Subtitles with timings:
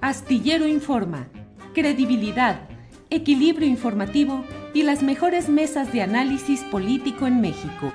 [0.00, 1.28] Astillero Informa,
[1.74, 2.68] credibilidad,
[3.10, 7.92] equilibrio informativo y las mejores mesas de análisis político en México.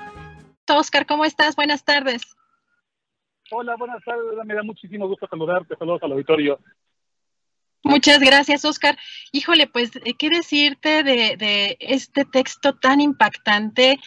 [0.68, 1.56] Oscar, ¿cómo estás?
[1.56, 2.22] Buenas tardes.
[3.50, 4.22] Hola, buenas tardes.
[4.44, 5.76] Me da muchísimo gusto saludarte.
[5.76, 6.58] Saludos al auditorio.
[7.82, 8.98] Muchas gracias, Oscar.
[9.32, 13.98] Híjole, pues, ¿qué decirte de, de este texto tan impactante?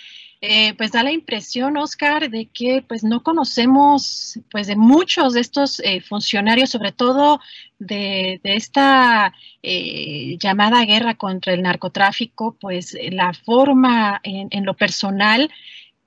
[0.49, 5.41] Eh, pues da la impresión, Oscar, de que pues no conocemos pues de muchos de
[5.41, 7.41] estos eh, funcionarios, sobre todo
[7.79, 15.51] de, de esta eh, llamada guerra contra el narcotráfico, pues la forma en, lo personal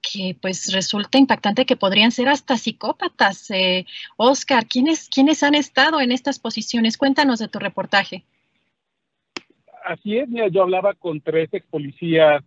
[0.00, 3.48] que pues resulta impactante que podrían ser hasta psicópatas.
[4.16, 6.96] Oscar, ¿quiénes, ¿quiénes han estado en estas posiciones?
[6.96, 8.24] Cuéntanos de tu reportaje.
[9.84, 12.42] Así es, mira, yo hablaba con tres ex policías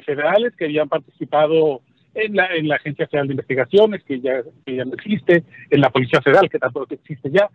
[0.00, 1.80] federales que habían participado
[2.14, 5.80] en la, en la Agencia Federal de Investigaciones, que ya, que ya no existe, en
[5.80, 7.50] la Policía Federal, que tampoco existe ya.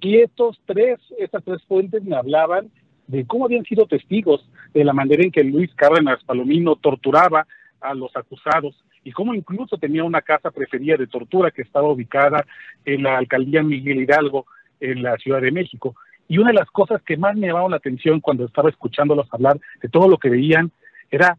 [0.00, 2.70] Y estos tres, estas tres fuentes me hablaban
[3.06, 7.46] de cómo habían sido testigos de la manera en que Luis Cárdenas Palomino torturaba
[7.80, 12.46] a los acusados y cómo incluso tenía una casa preferida de tortura que estaba ubicada
[12.84, 14.46] en la alcaldía Miguel Hidalgo
[14.78, 15.96] en la Ciudad de México.
[16.28, 19.58] Y una de las cosas que más me llamaron la atención cuando estaba escuchándolos hablar
[19.82, 20.70] de todo lo que veían
[21.10, 21.36] era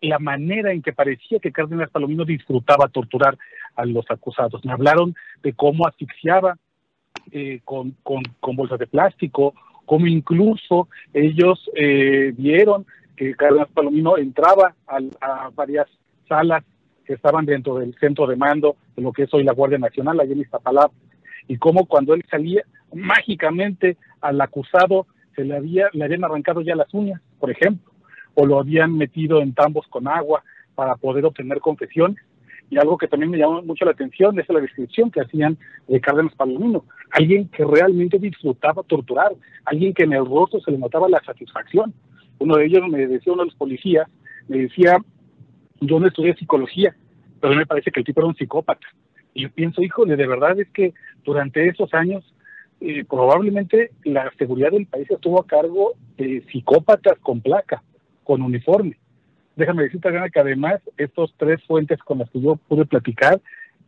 [0.00, 3.36] la manera en que parecía que Cárdenas Palomino disfrutaba torturar
[3.76, 4.64] a los acusados.
[4.64, 6.56] Me hablaron de cómo asfixiaba
[7.32, 14.74] eh, con, con, bolsas de plástico, cómo incluso ellos eh, vieron que Cárdenas Palomino entraba
[14.86, 15.86] a, a, varias
[16.28, 16.64] salas
[17.04, 20.20] que estaban dentro del centro de mando de lo que es hoy la Guardia Nacional,
[20.20, 20.94] allí en Iztapalapa,
[21.48, 22.62] y cómo cuando él salía,
[22.94, 27.89] mágicamente al acusado se le, había, le habían arrancado ya las uñas, por ejemplo
[28.40, 30.42] o lo habían metido en tambos con agua
[30.74, 32.16] para poder obtener confesiones.
[32.70, 35.58] Y algo que también me llamó mucho la atención es la descripción que hacían
[35.88, 39.32] de Cárdenas Palomino, alguien que realmente disfrutaba torturar,
[39.66, 41.92] alguien que en el rostro se le notaba la satisfacción.
[42.38, 44.08] Uno de ellos me decía, uno de los policías,
[44.48, 44.96] me decía,
[45.82, 46.96] yo no estudié psicología,
[47.42, 48.86] pero me parece que el tipo era un psicópata.
[49.34, 52.24] Y yo pienso, híjole, de verdad es que durante esos años
[52.80, 57.82] eh, probablemente la seguridad del país estuvo a cargo de psicópatas con placa
[58.30, 58.96] con uniforme.
[59.56, 63.40] Déjame decirte, Adriana, que además estos tres fuentes con las que yo pude platicar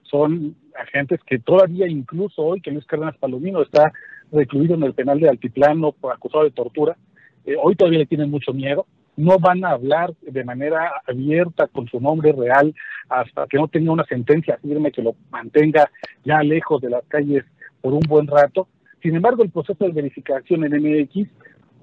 [0.03, 3.93] son agentes que todavía, incluso hoy, que Luis Cárdenas Palomino está
[4.33, 6.97] recluido en el penal de Altiplano por acusado de tortura,
[7.45, 8.85] eh, hoy todavía le tienen mucho miedo,
[9.17, 12.75] no van a hablar de manera abierta con su nombre real
[13.09, 15.89] hasta que no tenga una sentencia firme que lo mantenga
[16.25, 17.45] ya lejos de las calles
[17.81, 18.67] por un buen rato.
[19.03, 21.29] Sin embargo, el proceso de verificación en MX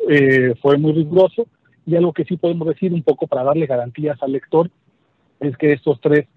[0.09, 1.47] eh, fue muy riguroso,
[1.90, 4.70] y algo que sí podemos decir un poco para darle garantías al lector
[5.40, 6.28] es que estos tres,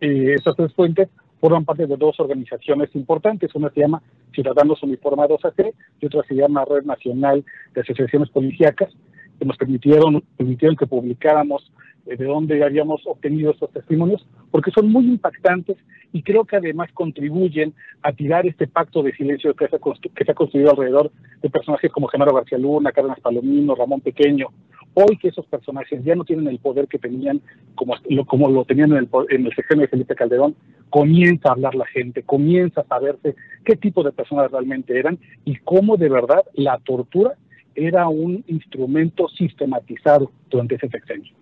[0.00, 1.08] eh, estas tres fuentes
[1.40, 3.54] forman parte de dos organizaciones importantes.
[3.54, 4.02] Una se llama
[4.34, 7.42] Ciudadanos Uniformados AC y otra se llama Red Nacional
[7.74, 8.92] de Asociaciones Policíacas,
[9.38, 11.72] que nos permitieron, permitieron que publicáramos
[12.04, 15.76] de dónde habíamos obtenido estos testimonios, porque son muy impactantes
[16.12, 19.78] y creo que además contribuyen a tirar este pacto de silencio que se ha,
[20.14, 21.10] que se construido alrededor
[21.42, 24.48] de personajes como Genaro García Luna, Cárdenas Palomino, Ramón Pequeño.
[24.94, 27.40] Hoy que esos personajes ya no tienen el poder que tenían
[27.74, 27.94] como,
[28.26, 30.56] como lo tenían en el, en el sexenio de Felipe Calderón,
[30.88, 35.56] comienza a hablar la gente, comienza a saberse qué tipo de personas realmente eran y
[35.56, 37.34] cómo de verdad la tortura
[37.74, 41.37] era un instrumento sistematizado durante ese sexenio.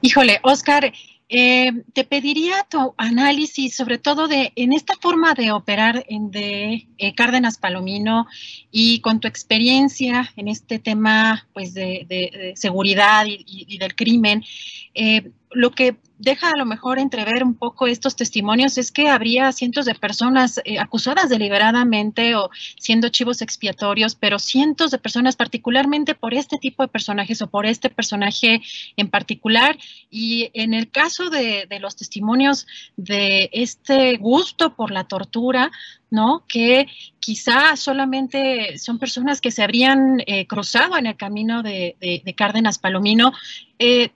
[0.00, 0.92] Híjole, Oscar,
[1.30, 6.88] Eh, te pediría tu análisis, sobre todo de en esta forma de operar en de
[6.96, 8.26] eh, Cárdenas Palomino
[8.70, 14.42] y con tu experiencia en este tema, pues de, seguridad y, del crimen.
[14.94, 19.52] Eh, lo que deja a lo mejor entrever un poco estos testimonios es que habría
[19.52, 26.14] cientos de personas eh, acusadas deliberadamente o siendo chivos expiatorios, pero cientos de personas particularmente
[26.14, 28.60] por este tipo de personajes o por este personaje
[28.96, 29.78] en particular.
[30.10, 32.66] Y en el caso de, los testimonios
[32.96, 35.70] de este gusto por la tortura,
[36.10, 36.44] ¿no?
[36.48, 36.86] Que
[37.20, 41.96] quizá solamente son personas que se habrían eh, cruzado en el camino de,
[42.36, 43.32] Cárdenas Palomino.
[43.78, 44.10] Eh,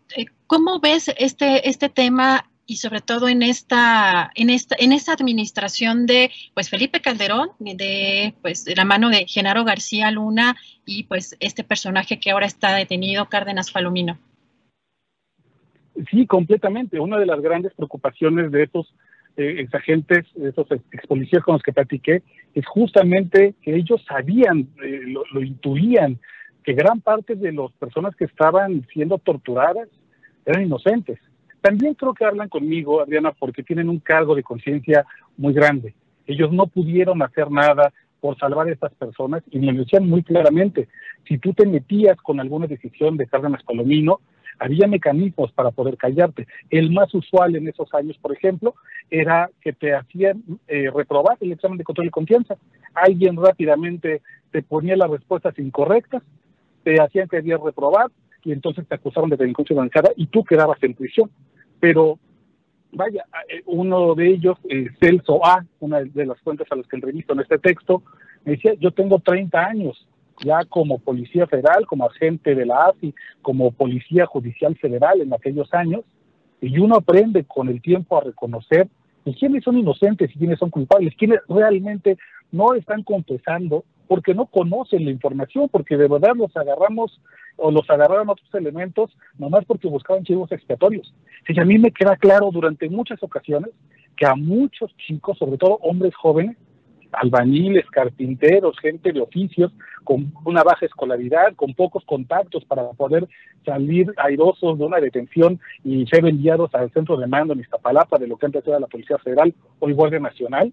[0.52, 6.04] ¿Cómo ves este, este tema y sobre todo en esta, en esta, en esta administración
[6.04, 11.38] de pues Felipe Calderón, de pues de la mano de Genaro García Luna y pues
[11.40, 14.18] este personaje que ahora está detenido, Cárdenas Palomino?
[16.10, 17.00] Sí, completamente.
[17.00, 18.94] Una de las grandes preocupaciones de esos
[19.38, 22.22] eh, ex agentes, de esos ex policías con los que platiqué,
[22.54, 26.20] es justamente que ellos sabían, eh, lo, lo intuían,
[26.62, 29.88] que gran parte de las personas que estaban siendo torturadas
[30.44, 31.18] eran inocentes.
[31.60, 35.06] También creo que hablan conmigo, Adriana, porque tienen un cargo de conciencia
[35.36, 35.94] muy grande.
[36.26, 40.22] Ellos no pudieron hacer nada por salvar a estas personas y me lo decían muy
[40.22, 40.88] claramente.
[41.26, 44.20] Si tú te metías con alguna decisión de Cárdenas Palomino,
[44.58, 46.46] había mecanismos para poder callarte.
[46.70, 48.74] El más usual en esos años, por ejemplo,
[49.10, 52.56] era que te hacían eh, reprobar el examen de control de confianza.
[52.94, 56.22] Alguien rápidamente te ponía las respuestas incorrectas,
[56.84, 58.10] te hacían que debías reprobar,
[58.44, 61.30] y entonces te acusaron de delincuencia organizada y tú quedabas en prisión.
[61.80, 62.18] Pero
[62.92, 66.96] vaya, eh, uno de ellos, eh, Celso A, una de las fuentes a las que
[66.96, 68.02] entrevisto en este texto,
[68.44, 70.06] me decía, yo tengo 30 años
[70.44, 75.72] ya como policía federal, como agente de la AFI, como policía judicial federal en aquellos
[75.72, 76.02] años,
[76.60, 78.88] y uno aprende con el tiempo a reconocer
[79.38, 82.18] quiénes son inocentes y quiénes son culpables, quiénes realmente
[82.50, 87.20] no están confesando porque no conocen la información, porque de verdad los agarramos
[87.56, 91.12] o los agarraron otros elementos, nomás porque buscaban chivos expiatorios.
[91.48, 93.70] Y a mí me queda claro durante muchas ocasiones
[94.16, 96.56] que a muchos chicos, sobre todo hombres jóvenes,
[97.12, 99.72] albañiles, carpinteros, gente de oficios,
[100.04, 103.28] con una baja escolaridad, con pocos contactos para poder
[103.64, 108.26] salir airosos de una detención y ser enviados al centro de mando en Iztapalapa de
[108.26, 110.72] lo que antes era la Policía Federal o el Guardia Nacional,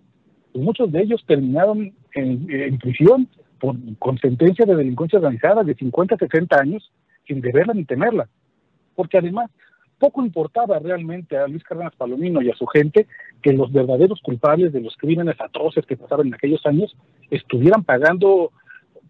[0.52, 3.28] pues muchos de ellos terminaron en, prisión
[3.60, 6.92] por, con sentencia de delincuencia organizada de 50 a 60 años
[7.28, 8.28] sin deberla ni temerla.
[8.96, 9.52] Porque además,
[10.00, 13.08] poco importaba realmente a Luis Cárdenas Palomino y a su gente
[13.42, 16.96] que los verdaderos culpables de los crímenes atroces que pasaron en aquellos años
[17.30, 18.52] estuvieran pagando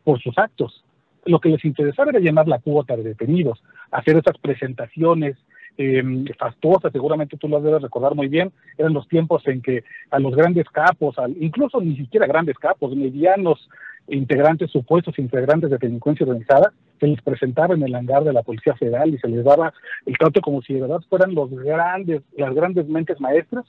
[0.03, 0.83] por sus actos.
[1.25, 3.61] Lo que les interesaba era llenar la cuota de detenidos,
[3.91, 5.37] hacer esas presentaciones
[5.77, 6.03] eh,
[6.37, 10.35] fastuosa, seguramente tú lo debes recordar muy bien, eran los tiempos en que a los
[10.35, 13.69] grandes capos, incluso ni siquiera grandes capos, medianos
[14.07, 18.75] integrantes, supuestos integrantes de delincuencia organizada, se les presentaba en el hangar de la Policía
[18.75, 19.73] Federal y se les daba
[20.05, 23.65] el trato como si de verdad fueran los grandes, las grandes mentes maestras.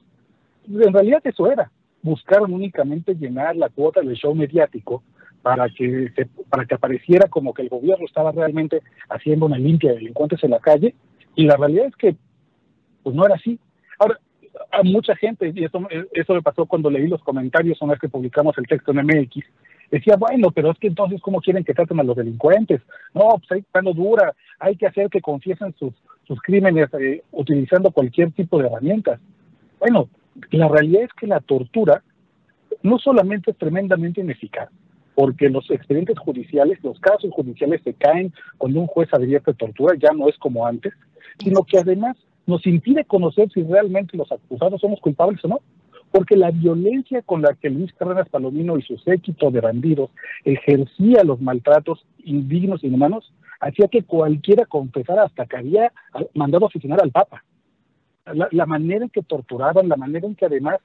[0.69, 1.71] En realidad eso era,
[2.03, 5.03] buscaron únicamente llenar la cuota del show mediático
[5.43, 6.13] para que
[6.51, 10.51] para que apareciera como que el gobierno estaba realmente haciendo una limpia de delincuentes en
[10.51, 10.95] la calle
[11.41, 12.15] y la realidad es que
[13.03, 13.59] pues no era así.
[13.99, 14.19] Ahora,
[14.71, 15.81] a mucha gente, y eso,
[16.13, 19.43] eso me pasó cuando leí los comentarios una vez que publicamos el texto en MX,
[19.91, 22.83] decía, bueno, pero es que entonces, ¿cómo quieren que traten a los delincuentes?
[23.15, 25.95] No, pues hay mano dura, hay que hacer que confiesen sus,
[26.27, 29.19] sus crímenes eh, utilizando cualquier tipo de herramientas.
[29.79, 30.11] Bueno,
[30.51, 32.03] la realidad es que la tortura
[32.83, 34.69] no solamente es tremendamente ineficaz,
[35.15, 40.13] porque los expedientes judiciales, los casos judiciales se caen cuando un juez advierte tortura, ya
[40.13, 40.93] no es como antes,
[41.39, 45.61] sino que además nos impide conocer si realmente los acusados somos culpables o no.
[46.11, 50.11] Porque la violencia con la que Luis Cárdenas Palomino y su séquito de bandidos
[50.45, 55.93] ejercía los maltratos indignos y inhumanos, hacía que cualquiera confesara hasta que había
[56.35, 57.45] mandado asesinar al Papa.
[58.27, 60.81] La, la, manera en que torturaban, la manera en que además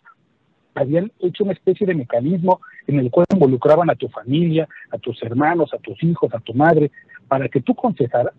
[0.76, 5.22] habían hecho una especie de mecanismo en el cual involucraban a tu familia, a tus
[5.24, 6.92] hermanos, a tus hijos, a tu madre,
[7.28, 8.34] para que tú confesaras,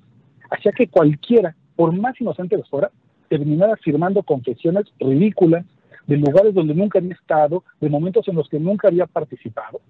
[0.51, 2.91] hacía que cualquiera por más inocente que fuera,
[3.29, 5.65] terminara firmando confesiones ridículas
[6.07, 9.81] de lugares donde nunca había estado, de momentos en los que nunca había participado.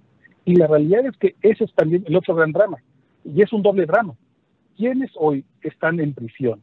[0.45, 2.79] Y la realidad es que ese es también el otro gran drama,
[3.25, 4.15] y es un doble drama.
[4.77, 6.61] ¿Quiénes hoy están en prisión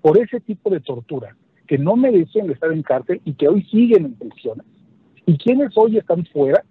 [0.00, 4.06] por ese tipo de tortura que no merecen estar en cárcel y que hoy siguen
[4.06, 4.66] en prisiones?
[5.26, 6.62] ¿Y quiénes hoy están fuera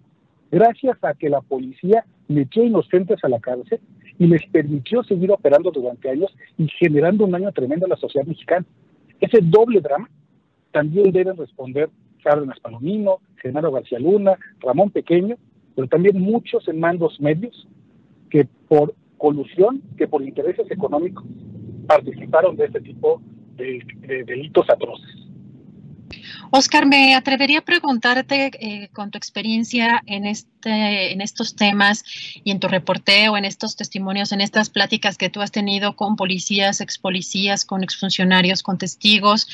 [0.52, 3.80] gracias a que la policía metió inocentes a la cárcel
[4.20, 8.26] y les permitió seguir operando durante años y generando un daño tremendo a la sociedad
[8.26, 8.66] mexicana.
[9.20, 10.10] Ese doble drama
[10.72, 11.90] también deben responder
[12.24, 15.38] Cárdenas Palomino, Genaro García Luna, Ramón Pequeño,
[15.76, 17.68] pero también muchos en mandos medios
[18.30, 21.24] que por colusión, que por intereses económicos
[21.88, 23.22] participaron de este tipo
[23.56, 23.84] de
[24.26, 25.27] delitos atroces.
[26.52, 32.04] Oscar, me atrevería a preguntarte eh, con tu experiencia en, este, en estos temas
[32.44, 36.16] y en tu reporteo, en estos testimonios, en estas pláticas que tú has tenido con
[36.16, 39.48] policías, ex policías, con exfuncionarios, con testigos,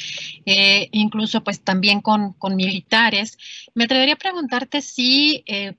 [0.46, 3.38] eh, incluso pues también con, militares.
[3.74, 5.74] Me atrevería a preguntarte si eh,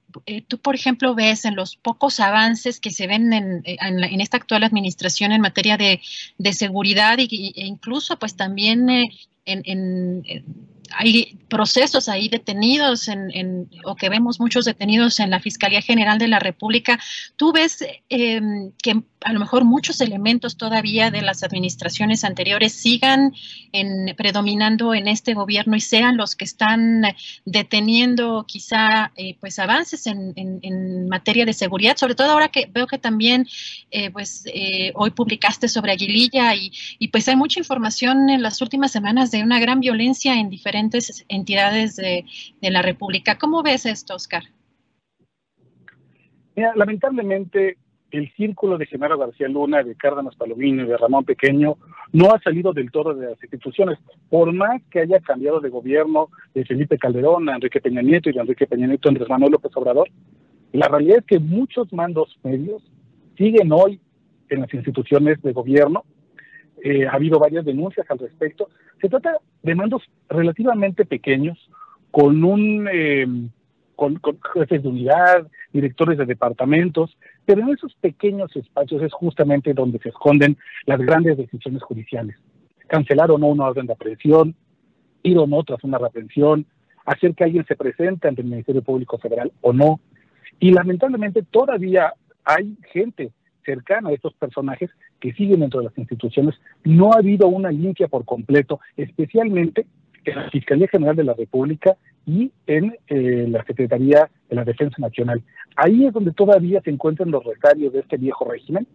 [0.49, 4.65] tú, por ejemplo, ves en los pocos avances que se ven en, en, esta actual
[4.65, 6.01] administración en materia de,
[6.53, 8.89] seguridad e incluso pues también
[9.45, 10.23] en,
[10.91, 16.29] hay procesos ahí detenidos en, o que vemos muchos detenidos en la Fiscalía General de
[16.29, 16.99] la República.
[17.37, 23.33] ¿Tú ves em, que a lo mejor muchos elementos todavía de las administraciones anteriores sigan
[23.73, 27.05] en, predominando en este gobierno y sean los que están
[27.45, 30.25] deteniendo quizá eh, pues avances en,
[31.09, 33.47] materia de seguridad, sobre todo ahora que veo que también
[33.91, 38.61] eh, pues eh, hoy publicaste sobre Aguililla y, y pues hay mucha información en las
[38.61, 42.25] últimas semanas de una gran violencia en diferentes entidades de,
[42.61, 43.39] de la República.
[43.39, 44.45] ¿Cómo ves esto, Oscar?
[46.55, 47.79] Lamentablemente
[48.11, 51.77] el círculo de Genaro García Luna, de Cárdenas Palomino y de Ramón Pequeño
[52.13, 53.99] no ha salido del todo de las instituciones,
[54.31, 58.33] por más que haya cambiado de gobierno de Felipe Calderón a Enrique Peña Nieto y
[58.33, 60.09] de Enrique Peña Nieto a Andrés Manuel López Obrador.
[60.73, 62.83] La realidad es que muchos mandos medios
[63.37, 64.01] siguen hoy
[64.49, 66.05] en las instituciones de gobierno.
[66.87, 68.69] Eh, ha habido varias denuncias al respecto.
[69.01, 71.59] Se trata de mandos relativamente pequeños,
[72.11, 73.27] con un eh,
[73.97, 74.21] con,
[74.53, 80.11] jefes de unidad, directores de departamentos, pero en esos pequeños espacios es justamente donde se
[80.11, 82.37] esconden las grandes decisiones judiciales.
[82.87, 84.55] Cancelar o no una orden de aprehensión,
[85.23, 86.67] ir o no tras una retención,
[87.07, 90.01] hacer que alguien se presente ante el Ministerio Público Federal o no.
[90.61, 92.13] Y lamentablemente todavía
[92.45, 93.33] hay gente
[93.65, 94.91] cercana a estos personajes
[95.21, 96.55] que siguen dentro de las instituciones.
[96.85, 99.87] No ha habido una limpia por completo, especialmente
[100.25, 104.97] en la Fiscalía General de la República y en eh, la Secretaría de la Defensa
[104.99, 105.43] Nacional.
[105.77, 108.87] Ahí es donde todavía se encuentran los recarios de este viejo régimen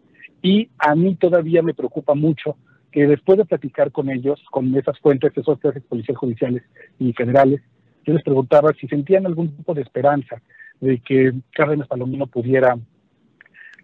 [0.42, 2.56] y a mí todavía me preocupa mucho
[2.92, 6.64] que después de platicar con ellos, con esas fuentes, esos tres policías judiciales
[6.98, 7.62] y federales,
[8.06, 10.42] yo les preguntaba si sentían algún tipo de esperanza
[10.80, 12.78] de que Cárdenas Palomino pudiera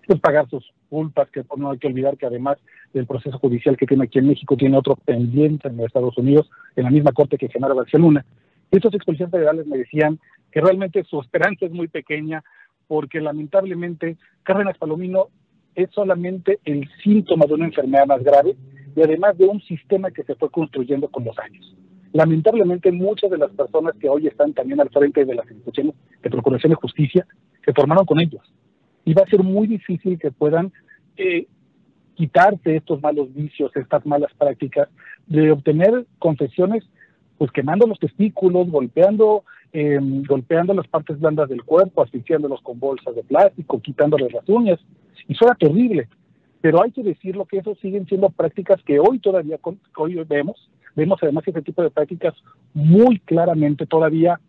[0.08, 2.58] pues, pagar sus culpas, que no hay que olvidar que además
[2.94, 6.84] del proceso judicial que tiene aquí en México, tiene otro pendiente en Estados Unidos, en
[6.86, 8.26] la misma corte que Genaro García Luna.
[8.72, 10.20] Estos ex policías federales me decían
[10.52, 12.44] que realmente su esperanza es muy pequeña
[12.88, 15.28] porque lamentablemente Cárdenas Palomino
[15.76, 18.56] es solamente el síntoma de una enfermedad más grave
[18.96, 21.76] y además de un sistema que se fue construyendo con los años.
[22.14, 26.30] Lamentablemente muchas de las personas que hoy están también al frente de las instituciones de
[26.30, 27.28] Procuración de Justicia
[27.66, 28.42] se formaron con ellos.
[29.06, 30.74] Y va a ser muy difícil que puedan
[31.18, 31.48] eh,
[32.16, 34.90] quitarse estos malos vicios, estas malas prácticas,
[35.28, 36.84] de obtener confesiones
[37.38, 39.44] pues quemando los testículos, golpeando,
[39.74, 44.80] eh, golpeando las partes blandas del cuerpo, asfixiándolos con bolsas de plástico, quitándoles las uñas.
[45.28, 46.08] Y suena terrible,
[46.62, 49.60] pero hay que decirlo que eso siguen siendo prácticas que hoy todavía
[49.98, 50.70] hoy vemos.
[50.96, 52.34] Vemos además ese tipo de prácticas
[52.74, 54.40] muy claramente todavía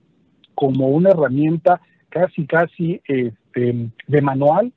[0.55, 3.01] como una herramienta casi, casi
[3.57, 4.73] este, de manual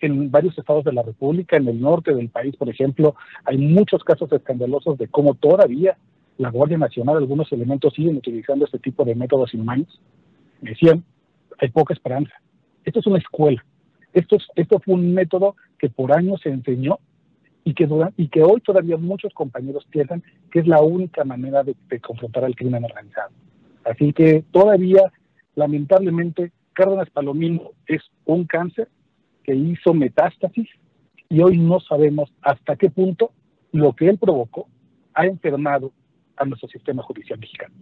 [0.00, 3.14] en varios estados de la República, en el norte del país, por ejemplo,
[3.44, 5.96] hay muchos casos escandalosos de cómo todavía
[6.36, 10.00] la Guardia Nacional, algunos elementos siguen utilizando este tipo de métodos inhumanos.
[10.60, 11.04] Decían,
[11.58, 12.32] hay poca esperanza.
[12.84, 13.64] Esto es una escuela.
[14.12, 16.98] Esto, esto fue un método que por años se enseñó
[17.62, 21.76] y que, y que hoy todavía muchos compañeros piensan que es la única manera de,
[21.88, 23.30] de confrontar al crimen organizado.
[23.84, 25.12] Así que todavía,
[25.54, 28.88] lamentablemente, Cárdenas Palomino es un cáncer
[29.42, 30.68] que hizo metástasis
[31.28, 33.32] y hoy no sabemos hasta qué punto
[33.72, 34.68] lo que él provocó
[35.14, 35.92] ha enfermado
[36.36, 37.74] a nuestro sistema judicial mexicano.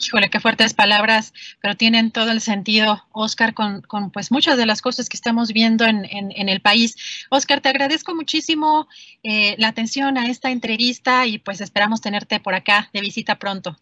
[0.00, 4.82] Híjole, qué fuertes palabras, pero tienen todo el sentido, Oscar, con, pues muchas de las
[4.82, 7.26] cosas que estamos viendo en, el país.
[7.30, 8.88] Oscar, te agradezco muchísimo
[9.22, 13.76] eh, la atención a esta entrevista y pues esperamos tenerte por acá de visita pronto.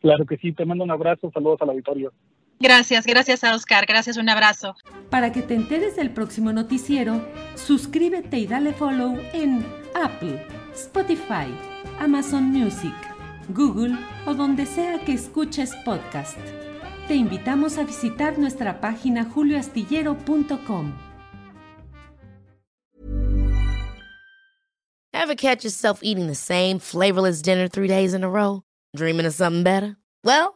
[0.00, 2.12] Claro que sí, te mando un abrazo, saludos al auditorio.
[2.58, 4.76] Gracias, gracias a Oscar, gracias, un abrazo.
[5.10, 7.22] Para que te enteres del próximo noticiero,
[7.54, 11.54] suscríbete y dale follow en Apple, Spotify,
[12.00, 12.94] Amazon Music,
[13.50, 16.38] Google o donde sea que escuches podcast.
[17.08, 20.92] Te invitamos a visitar nuestra página julioastillero.com.
[25.12, 28.62] Ever catch yourself eating the same flavorless dinner three days in a row?
[28.94, 29.96] Dreaming of something better?
[30.22, 30.55] Well,